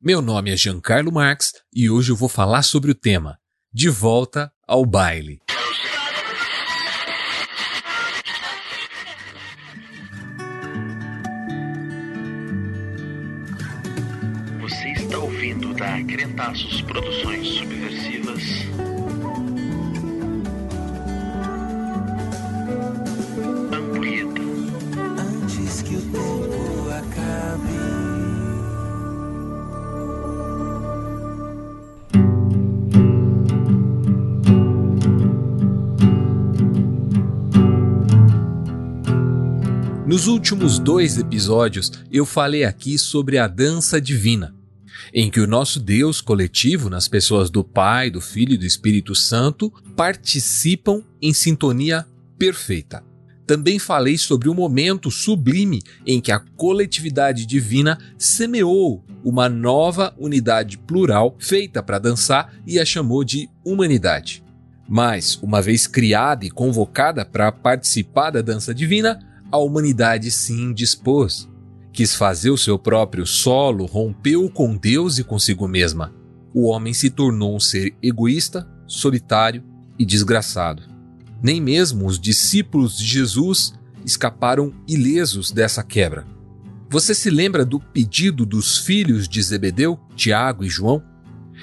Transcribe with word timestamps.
Meu 0.00 0.22
nome 0.22 0.52
é 0.52 0.56
Giancarlo 0.56 1.10
Marx 1.10 1.50
e 1.74 1.90
hoje 1.90 2.12
eu 2.12 2.16
vou 2.16 2.28
falar 2.28 2.62
sobre 2.62 2.92
o 2.92 2.94
tema 2.94 3.36
De 3.72 3.88
volta 3.90 4.48
ao 4.64 4.86
baile. 4.86 5.40
Você 14.60 14.88
está 14.92 15.18
ouvindo 15.18 15.74
da 15.74 16.00
Crentaços 16.04 16.80
Produções 16.82 17.48
Subversivas. 17.48 18.87
Nos 40.18 40.26
últimos 40.26 40.80
dois 40.80 41.16
episódios, 41.16 41.92
eu 42.10 42.26
falei 42.26 42.64
aqui 42.64 42.98
sobre 42.98 43.38
a 43.38 43.46
dança 43.46 44.00
divina, 44.00 44.52
em 45.14 45.30
que 45.30 45.38
o 45.38 45.46
nosso 45.46 45.78
Deus 45.78 46.20
coletivo, 46.20 46.90
nas 46.90 47.06
pessoas 47.06 47.50
do 47.50 47.62
Pai, 47.62 48.10
do 48.10 48.20
Filho 48.20 48.54
e 48.54 48.56
do 48.56 48.66
Espírito 48.66 49.14
Santo, 49.14 49.72
participam 49.94 51.04
em 51.22 51.32
sintonia 51.32 52.04
perfeita. 52.36 53.04
Também 53.46 53.78
falei 53.78 54.18
sobre 54.18 54.48
o 54.48 54.54
momento 54.54 55.08
sublime 55.08 55.82
em 56.04 56.20
que 56.20 56.32
a 56.32 56.40
coletividade 56.40 57.46
divina 57.46 57.96
semeou 58.18 59.04
uma 59.22 59.48
nova 59.48 60.12
unidade 60.18 60.78
plural 60.78 61.36
feita 61.38 61.80
para 61.80 62.00
dançar 62.00 62.52
e 62.66 62.80
a 62.80 62.84
chamou 62.84 63.22
de 63.22 63.48
humanidade. 63.64 64.42
Mas, 64.88 65.38
uma 65.40 65.62
vez 65.62 65.86
criada 65.86 66.44
e 66.44 66.50
convocada 66.50 67.24
para 67.24 67.52
participar 67.52 68.30
da 68.30 68.42
dança 68.42 68.74
divina, 68.74 69.20
a 69.50 69.58
humanidade 69.58 70.30
se 70.30 70.52
indispôs. 70.52 71.48
Quis 71.92 72.14
fazer 72.14 72.50
o 72.50 72.58
seu 72.58 72.78
próprio 72.78 73.26
solo, 73.26 73.86
rompeu 73.86 74.48
com 74.50 74.76
Deus 74.76 75.18
e 75.18 75.24
consigo 75.24 75.66
mesma. 75.66 76.14
O 76.54 76.68
homem 76.68 76.92
se 76.92 77.10
tornou 77.10 77.56
um 77.56 77.60
ser 77.60 77.94
egoísta, 78.02 78.68
solitário 78.86 79.62
e 79.98 80.04
desgraçado. 80.04 80.82
Nem 81.42 81.60
mesmo 81.60 82.06
os 82.06 82.18
discípulos 82.18 82.96
de 82.96 83.04
Jesus 83.04 83.74
escaparam 84.04 84.72
ilesos 84.86 85.50
dessa 85.50 85.82
quebra. 85.82 86.26
Você 86.90 87.14
se 87.14 87.30
lembra 87.30 87.64
do 87.64 87.78
pedido 87.78 88.46
dos 88.46 88.78
filhos 88.78 89.28
de 89.28 89.42
Zebedeu, 89.42 89.98
Tiago 90.16 90.64
e 90.64 90.68
João? 90.68 91.02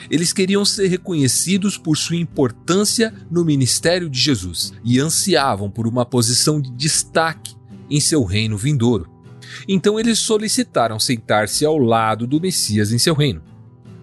Eles 0.10 0.34
queriam 0.34 0.64
ser 0.66 0.88
reconhecidos 0.88 1.78
por 1.78 1.98
sua 1.98 2.18
importância 2.18 3.14
no 3.32 3.44
ministério 3.44 4.10
de 4.10 4.20
Jesus 4.20 4.74
e 4.84 5.00
ansiavam 5.00 5.70
por 5.70 5.88
uma 5.88 6.06
posição 6.06 6.62
de 6.62 6.70
destaque 6.72 7.56
em 7.90 8.00
seu 8.00 8.24
reino 8.24 8.58
vindouro. 8.58 9.10
Então 9.68 10.00
eles 10.00 10.20
solicitaram 10.20 11.00
sentar-se 11.00 11.66
ao 11.66 11.78
lado 11.78 12.26
do 12.26 12.42
Messias 12.42 12.92
em 12.92 12.98
seu 12.98 13.14
reino. 13.14 13.42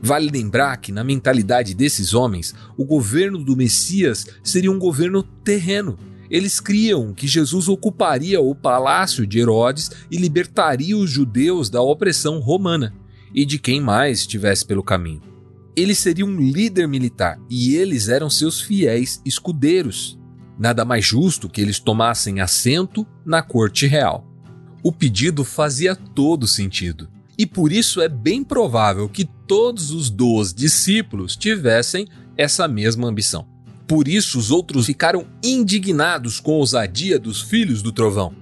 Vale 0.00 0.28
lembrar 0.30 0.78
que, 0.78 0.90
na 0.90 1.04
mentalidade 1.04 1.74
desses 1.74 2.12
homens, 2.12 2.54
o 2.76 2.84
governo 2.84 3.38
do 3.38 3.56
Messias 3.56 4.26
seria 4.42 4.70
um 4.70 4.78
governo 4.78 5.22
terreno. 5.22 5.96
Eles 6.28 6.58
criam 6.58 7.14
que 7.14 7.28
Jesus 7.28 7.68
ocuparia 7.68 8.40
o 8.40 8.52
palácio 8.52 9.24
de 9.24 9.38
Herodes 9.38 9.90
e 10.10 10.16
libertaria 10.16 10.96
os 10.96 11.08
judeus 11.08 11.70
da 11.70 11.80
opressão 11.80 12.40
romana 12.40 12.92
e 13.32 13.44
de 13.44 13.58
quem 13.58 13.80
mais 13.80 14.20
estivesse 14.20 14.66
pelo 14.66 14.82
caminho. 14.82 15.22
Ele 15.76 15.94
seria 15.94 16.26
um 16.26 16.36
líder 16.36 16.88
militar 16.88 17.38
e 17.48 17.76
eles 17.76 18.08
eram 18.08 18.28
seus 18.28 18.60
fiéis 18.60 19.22
escudeiros. 19.24 20.18
Nada 20.58 20.84
mais 20.84 21.04
justo 21.04 21.48
que 21.48 21.60
eles 21.60 21.78
tomassem 21.78 22.40
assento 22.40 23.06
na 23.24 23.42
corte 23.42 23.86
real. 23.86 24.26
O 24.82 24.92
pedido 24.92 25.44
fazia 25.44 25.94
todo 25.94 26.46
sentido. 26.46 27.08
E 27.38 27.46
por 27.46 27.72
isso 27.72 28.00
é 28.00 28.08
bem 28.08 28.44
provável 28.44 29.08
que 29.08 29.24
todos 29.46 29.90
os 29.90 30.10
dois 30.10 30.52
discípulos 30.52 31.34
tivessem 31.34 32.06
essa 32.36 32.68
mesma 32.68 33.08
ambição. 33.08 33.46
Por 33.86 34.06
isso 34.06 34.38
os 34.38 34.50
outros 34.50 34.86
ficaram 34.86 35.26
indignados 35.42 36.40
com 36.40 36.52
a 36.52 36.56
ousadia 36.56 37.18
dos 37.18 37.40
filhos 37.40 37.82
do 37.82 37.92
trovão. 37.92 38.34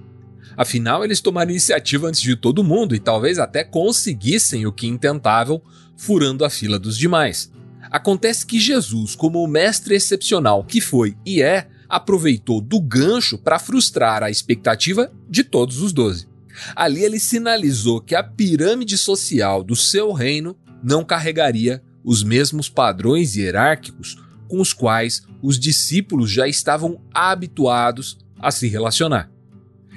Afinal, 0.55 1.03
eles 1.03 1.21
tomaram 1.21 1.51
iniciativa 1.51 2.07
antes 2.07 2.21
de 2.21 2.35
todo 2.35 2.63
mundo 2.63 2.93
e 2.93 2.99
talvez 2.99 3.39
até 3.39 3.63
conseguissem 3.63 4.65
o 4.65 4.71
que 4.71 4.87
intentavam, 4.87 5.61
furando 5.95 6.43
a 6.43 6.49
fila 6.49 6.77
dos 6.77 6.97
demais. 6.97 7.51
Acontece 7.89 8.45
que 8.45 8.59
Jesus, 8.59 9.15
como 9.15 9.43
o 9.43 9.47
mestre 9.47 9.95
excepcional 9.95 10.63
que 10.63 10.79
foi 10.79 11.15
e 11.25 11.41
é, 11.41 11.67
aproveitou 11.91 12.61
do 12.61 12.79
gancho 12.79 13.37
para 13.37 13.59
frustrar 13.59 14.23
a 14.23 14.31
expectativa 14.31 15.11
de 15.29 15.43
todos 15.43 15.81
os 15.81 15.91
doze. 15.91 16.25
Ali 16.73 17.03
ele 17.03 17.19
sinalizou 17.19 17.99
que 17.99 18.15
a 18.15 18.23
pirâmide 18.23 18.97
social 18.97 19.61
do 19.61 19.75
seu 19.75 20.13
reino 20.13 20.55
não 20.81 21.03
carregaria 21.03 21.83
os 22.03 22.23
mesmos 22.23 22.69
padrões 22.69 23.35
hierárquicos 23.35 24.17
com 24.47 24.61
os 24.61 24.73
quais 24.73 25.23
os 25.41 25.59
discípulos 25.59 26.31
já 26.31 26.47
estavam 26.47 27.01
habituados 27.13 28.17
a 28.39 28.51
se 28.51 28.67
relacionar. 28.67 29.29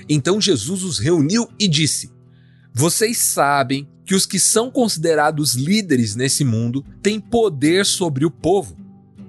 Então 0.09 0.41
Jesus 0.41 0.83
os 0.83 0.99
reuniu 0.99 1.49
e 1.59 1.69
disse: 1.69 2.11
Vocês 2.73 3.19
sabem 3.19 3.89
que 4.05 4.15
os 4.15 4.27
que 4.27 4.39
são 4.39 4.71
considerados 4.71 5.55
líderes 5.55 6.15
nesse 6.17 6.45
mundo 6.45 6.85
têm 7.01 7.21
poder 7.21 7.87
sobre 7.87 8.25
o 8.25 8.31
povo 8.31 8.84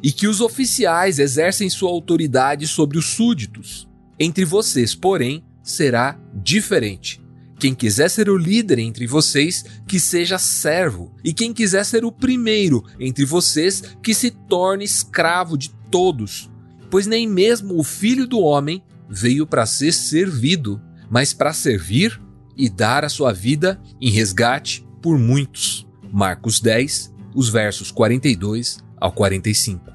e 0.06 0.12
que 0.12 0.28
os 0.28 0.40
oficiais 0.40 1.18
exercem 1.18 1.68
sua 1.68 1.90
autoridade 1.90 2.68
sobre 2.68 2.96
os 2.96 3.08
súditos. 3.08 3.90
Entre 4.20 4.46
vocês, 4.46 4.94
porém, 4.94 5.44
será 5.64 6.16
diferente. 6.32 7.20
Quem 7.58 7.74
quiser 7.74 8.08
ser 8.12 8.30
o 8.30 8.38
líder 8.38 8.78
entre 8.78 9.08
vocês, 9.08 9.66
que 9.88 10.00
seja 10.00 10.38
servo, 10.38 11.12
e 11.24 11.34
quem 11.34 11.52
quiser 11.52 11.84
ser 11.84 12.06
o 12.06 12.12
primeiro 12.12 12.84
entre 13.00 13.26
vocês, 13.26 13.82
que 14.04 14.14
se 14.14 14.30
torne 14.30 14.86
escravo 14.86 15.58
de 15.58 15.72
todos. 15.90 16.52
Pois 16.92 17.08
nem 17.08 17.28
mesmo 17.28 17.76
o 17.76 17.84
filho 17.84 18.28
do 18.28 18.40
homem 18.42 18.84
veio 19.10 19.48
para 19.48 19.66
ser 19.66 19.92
servido, 19.92 20.80
mas 21.10 21.34
para 21.34 21.52
servir 21.52 22.22
e 22.56 22.70
dar 22.70 23.04
a 23.04 23.10
sua 23.10 23.34
vida 23.34 23.82
em 24.00 24.12
resgate 24.12 24.88
por 25.02 25.18
muitos. 25.18 25.88
Marcos 26.14 26.60
10, 26.60 27.12
os 27.34 27.50
versos 27.50 27.90
42 27.90 28.78
ao 29.02 29.12
45. 29.12 29.95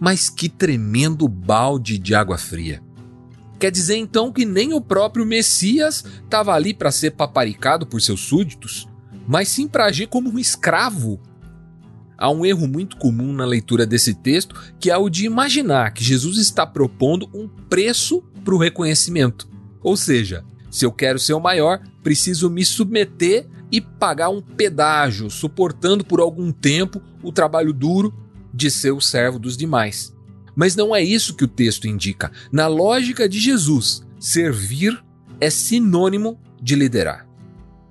Mas 0.00 0.30
que 0.30 0.48
tremendo 0.48 1.28
balde 1.28 1.98
de 1.98 2.14
água 2.14 2.38
fria! 2.38 2.82
Quer 3.58 3.70
dizer 3.70 3.96
então 3.96 4.32
que 4.32 4.46
nem 4.46 4.72
o 4.72 4.80
próprio 4.80 5.26
Messias 5.26 6.02
estava 6.24 6.54
ali 6.54 6.72
para 6.72 6.90
ser 6.90 7.10
paparicado 7.10 7.86
por 7.86 8.00
seus 8.00 8.20
súditos, 8.20 8.88
mas 9.28 9.48
sim 9.48 9.68
para 9.68 9.84
agir 9.84 10.06
como 10.06 10.30
um 10.30 10.38
escravo. 10.38 11.20
Há 12.16 12.30
um 12.30 12.46
erro 12.46 12.66
muito 12.66 12.96
comum 12.96 13.34
na 13.34 13.44
leitura 13.44 13.86
desse 13.86 14.14
texto, 14.14 14.54
que 14.80 14.90
é 14.90 14.96
o 14.96 15.10
de 15.10 15.26
imaginar 15.26 15.92
que 15.92 16.02
Jesus 16.02 16.38
está 16.38 16.66
propondo 16.66 17.28
um 17.34 17.46
preço 17.46 18.22
para 18.42 18.54
o 18.54 18.58
reconhecimento. 18.58 19.46
Ou 19.82 19.94
seja, 19.94 20.42
se 20.70 20.86
eu 20.86 20.92
quero 20.92 21.18
ser 21.18 21.34
o 21.34 21.40
maior, 21.40 21.82
preciso 22.02 22.48
me 22.48 22.64
submeter 22.64 23.46
e 23.70 23.80
pagar 23.80 24.30
um 24.30 24.40
pedágio, 24.40 25.30
suportando 25.30 26.04
por 26.04 26.20
algum 26.20 26.50
tempo 26.50 27.02
o 27.22 27.30
trabalho 27.30 27.72
duro 27.74 28.14
de 28.52 28.70
ser 28.70 28.92
o 28.92 29.00
servo 29.00 29.38
dos 29.38 29.56
demais. 29.56 30.14
Mas 30.54 30.76
não 30.76 30.94
é 30.94 31.02
isso 31.02 31.34
que 31.34 31.44
o 31.44 31.48
texto 31.48 31.86
indica. 31.86 32.30
Na 32.52 32.66
lógica 32.66 33.28
de 33.28 33.38
Jesus, 33.38 34.02
servir 34.18 35.02
é 35.40 35.48
sinônimo 35.48 36.38
de 36.60 36.74
liderar. 36.74 37.26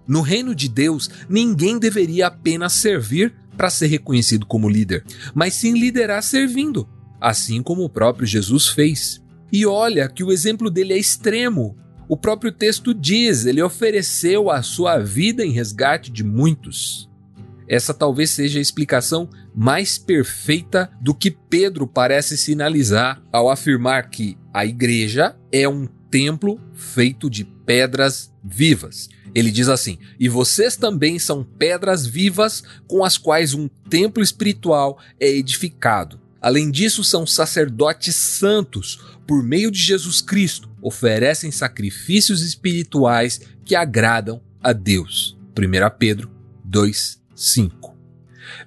No 0.08 0.22
reino 0.22 0.56
de 0.56 0.68
Deus, 0.68 1.10
ninguém 1.28 1.78
deveria 1.80 2.28
apenas 2.28 2.74
servir 2.74 3.34
para 3.56 3.70
ser 3.70 3.88
reconhecido 3.88 4.46
como 4.46 4.70
líder, 4.70 5.04
mas 5.34 5.54
sim 5.54 5.74
liderar 5.74 6.24
servindo, 6.24 6.88
assim 7.20 7.62
como 7.62 7.84
o 7.84 7.90
próprio 7.90 8.26
Jesus 8.26 8.68
fez. 8.68 9.22
E 9.52 9.66
olha 9.66 10.08
que 10.08 10.24
o 10.24 10.32
exemplo 10.32 10.70
dele 10.70 10.94
é 10.94 10.98
extremo. 10.98 11.76
O 12.08 12.16
próprio 12.16 12.52
texto 12.52 12.94
diz: 12.94 13.46
ele 13.46 13.62
ofereceu 13.62 14.50
a 14.50 14.62
sua 14.62 15.00
vida 15.00 15.46
em 15.46 15.52
resgate 15.52 16.12
de 16.12 16.24
muitos. 16.24 17.09
Essa 17.70 17.94
talvez 17.94 18.32
seja 18.32 18.58
a 18.58 18.62
explicação 18.62 19.30
mais 19.56 20.00
perfeita 20.00 20.90
do 21.00 21.14
que 21.14 21.30
Pedro 21.30 21.86
parece 21.86 22.36
sinalizar 22.36 23.22
ao 23.32 23.50
afirmar 23.50 24.10
que 24.10 24.36
a 24.52 24.66
igreja 24.66 25.38
é 25.52 25.70
um 25.70 25.86
templo 26.10 26.60
feito 26.74 27.30
de 27.30 27.46
pedras 27.46 28.34
vivas. 28.44 29.08
Ele 29.36 29.52
diz 29.52 29.70
assim: 29.70 30.00
E 30.20 30.28
vocês 30.28 30.76
também 30.76 31.20
são 31.20 31.44
pedras 31.44 32.08
vivas 32.08 32.64
com 32.88 33.04
as 33.04 33.20
quais 33.20 33.54
um 33.54 33.68
templo 33.88 34.24
espiritual 34.24 35.00
é 35.20 35.30
edificado. 35.30 36.20
Além 36.42 36.72
disso, 36.72 37.04
são 37.04 37.28
sacerdotes 37.28 38.16
santos, 38.16 39.00
por 39.28 39.44
meio 39.44 39.70
de 39.70 39.80
Jesus 39.80 40.22
Cristo, 40.22 40.70
oferecem 40.82 41.52
sacrifícios 41.52 42.42
espirituais 42.42 43.42
que 43.64 43.76
agradam 43.76 44.42
a 44.64 44.74
Deus. 44.74 45.38
1 45.56 45.98
Pedro 46.00 46.32
2, 46.64 47.20
5. 47.40 47.98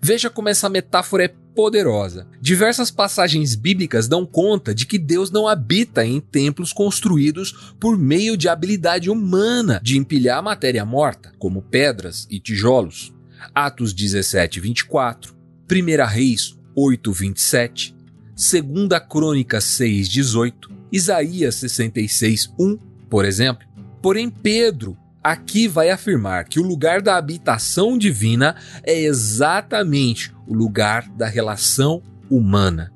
Veja 0.00 0.30
como 0.30 0.48
essa 0.48 0.68
metáfora 0.68 1.24
é 1.24 1.34
poderosa. 1.54 2.26
Diversas 2.40 2.90
passagens 2.90 3.54
bíblicas 3.54 4.08
dão 4.08 4.24
conta 4.24 4.74
de 4.74 4.86
que 4.86 4.98
Deus 4.98 5.30
não 5.30 5.46
habita 5.46 6.04
em 6.04 6.20
templos 6.20 6.72
construídos 6.72 7.74
por 7.78 7.98
meio 7.98 8.36
de 8.36 8.48
habilidade 8.48 9.10
humana 9.10 9.80
de 9.82 9.98
empilhar 9.98 10.42
matéria 10.42 10.84
morta, 10.84 11.32
como 11.38 11.62
pedras 11.62 12.26
e 12.30 12.40
tijolos. 12.40 13.12
Atos 13.54 13.92
17, 13.92 14.60
24, 14.60 15.34
1 15.70 16.06
Reis 16.06 16.56
8, 16.74 17.12
27, 17.12 17.94
2 18.34 18.62
Crônica 19.08 19.60
6, 19.60 20.08
18, 20.08 20.70
Isaías 20.90 21.56
66, 21.56 22.52
1, 22.58 22.78
por 23.10 23.24
exemplo. 23.24 23.66
Porém, 24.00 24.30
Pedro 24.30 24.96
aqui 25.22 25.68
vai 25.68 25.90
afirmar 25.90 26.44
que 26.44 26.58
o 26.58 26.62
lugar 26.62 27.00
da 27.00 27.16
habitação 27.16 27.96
divina 27.96 28.56
é 28.82 28.98
exatamente 29.00 30.34
o 30.46 30.54
lugar 30.54 31.08
da 31.10 31.26
relação 31.26 32.02
humana. 32.30 32.92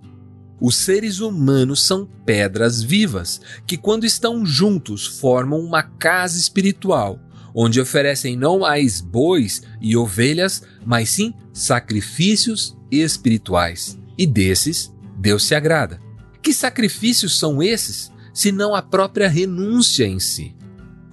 Os 0.61 0.75
seres 0.76 1.20
humanos 1.20 1.84
são 1.84 2.08
pedras 2.25 2.82
vivas 2.82 3.40
que, 3.67 3.76
quando 3.76 4.05
estão 4.05 4.44
juntos, 4.44 5.06
formam 5.06 5.61
uma 5.61 5.82
casa 5.82 6.38
espiritual, 6.38 7.20
onde 7.55 7.81
oferecem 7.81 8.37
não 8.37 8.61
mais 8.61 9.00
bois 9.00 9.62
e 9.81 9.96
ovelhas, 9.96 10.62
mas 10.84 11.11
sim 11.11 11.34
sacrifícios 11.52 12.76
espirituais. 12.90 13.99
E 14.17 14.26
desses, 14.26 14.93
Deus 15.19 15.44
se 15.44 15.55
agrada. 15.55 16.00
Que 16.43 16.55
sacrifícios 16.55 17.38
são 17.38 17.62
esses, 17.62 18.11
se 18.32 18.50
não 18.50 18.75
a 18.75 18.81
própria 18.81 19.28
renúncia 19.28 20.06
em 20.06 20.19
si? 20.19 20.56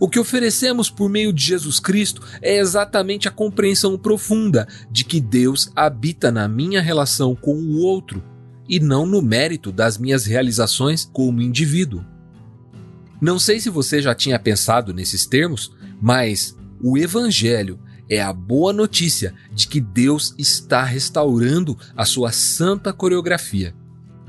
O 0.03 0.09
que 0.09 0.19
oferecemos 0.19 0.89
por 0.89 1.09
meio 1.09 1.31
de 1.31 1.41
Jesus 1.41 1.79
Cristo 1.79 2.21
é 2.41 2.57
exatamente 2.57 3.29
a 3.29 3.31
compreensão 3.31 3.97
profunda 3.97 4.67
de 4.91 5.05
que 5.05 5.21
Deus 5.21 5.71
habita 5.73 6.29
na 6.29 6.45
minha 6.45 6.81
relação 6.81 7.33
com 7.33 7.55
o 7.55 7.77
outro 7.77 8.21
e 8.67 8.81
não 8.81 9.05
no 9.05 9.21
mérito 9.21 9.71
das 9.71 9.97
minhas 9.97 10.25
realizações 10.25 11.09
como 11.13 11.41
indivíduo. 11.41 12.03
Não 13.21 13.39
sei 13.39 13.61
se 13.61 13.69
você 13.69 14.01
já 14.01 14.13
tinha 14.13 14.37
pensado 14.37 14.93
nesses 14.93 15.25
termos, 15.25 15.71
mas 16.01 16.53
o 16.81 16.97
Evangelho 16.97 17.79
é 18.09 18.21
a 18.21 18.33
boa 18.33 18.73
notícia 18.73 19.33
de 19.53 19.69
que 19.69 19.79
Deus 19.79 20.35
está 20.37 20.83
restaurando 20.83 21.77
a 21.95 22.03
sua 22.03 22.33
santa 22.33 22.91
coreografia. 22.91 23.73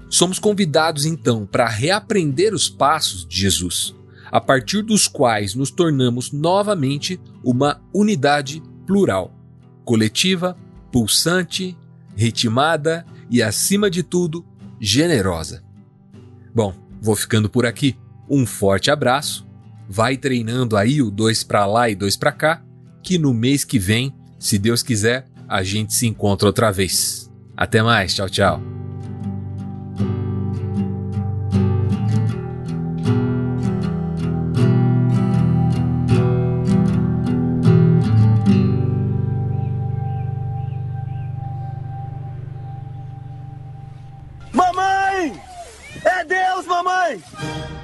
Somos 0.08 0.38
convidados 0.38 1.04
então 1.04 1.44
para 1.44 1.68
reaprender 1.68 2.54
os 2.54 2.68
passos 2.68 3.26
de 3.26 3.40
Jesus 3.40 3.92
a 4.34 4.40
partir 4.40 4.82
dos 4.82 5.06
quais 5.06 5.54
nos 5.54 5.70
tornamos 5.70 6.32
novamente 6.32 7.20
uma 7.44 7.80
unidade 7.94 8.60
plural, 8.84 9.32
coletiva, 9.84 10.58
pulsante, 10.90 11.78
ritmada 12.16 13.06
e, 13.30 13.40
acima 13.40 13.88
de 13.88 14.02
tudo, 14.02 14.44
generosa. 14.80 15.62
Bom, 16.52 16.74
vou 17.00 17.14
ficando 17.14 17.48
por 17.48 17.64
aqui. 17.64 17.96
Um 18.28 18.44
forte 18.44 18.90
abraço. 18.90 19.46
Vai 19.88 20.16
treinando 20.16 20.76
aí 20.76 21.00
o 21.00 21.12
dois 21.12 21.44
para 21.44 21.64
lá 21.64 21.88
e 21.88 21.94
dois 21.94 22.16
para 22.16 22.32
cá, 22.32 22.60
que 23.04 23.16
no 23.18 23.32
mês 23.32 23.62
que 23.62 23.78
vem, 23.78 24.12
se 24.36 24.58
Deus 24.58 24.82
quiser, 24.82 25.28
a 25.46 25.62
gente 25.62 25.94
se 25.94 26.08
encontra 26.08 26.48
outra 26.48 26.72
vez. 26.72 27.30
Até 27.56 27.80
mais, 27.84 28.12
tchau, 28.12 28.28
tchau. 28.28 28.83
Mamãe! 47.04 47.12
É 47.12 47.16
Deus, 47.16 47.42
mamãe! 47.42 47.83